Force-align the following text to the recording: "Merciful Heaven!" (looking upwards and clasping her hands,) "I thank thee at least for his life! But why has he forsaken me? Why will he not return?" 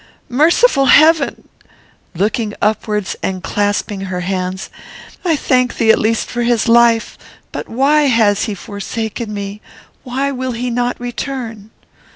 "Merciful 0.29 0.87
Heaven!" 0.87 1.47
(looking 2.15 2.55
upwards 2.59 3.15
and 3.21 3.43
clasping 3.43 4.01
her 4.05 4.21
hands,) 4.21 4.71
"I 5.23 5.35
thank 5.35 5.77
thee 5.77 5.91
at 5.91 5.99
least 5.99 6.27
for 6.27 6.41
his 6.41 6.67
life! 6.67 7.19
But 7.51 7.69
why 7.69 8.05
has 8.07 8.45
he 8.45 8.55
forsaken 8.55 9.31
me? 9.31 9.61
Why 10.03 10.31
will 10.31 10.53
he 10.53 10.71
not 10.71 10.99
return?" 10.99 11.69